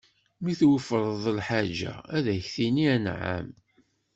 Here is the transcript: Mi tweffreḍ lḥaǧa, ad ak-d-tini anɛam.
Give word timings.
Mi 0.43 0.53
tweffreḍ 0.59 1.23
lḥaǧa, 1.37 1.93
ad 2.15 2.25
ak-d-tini 2.33 2.87
anɛam. 2.95 3.47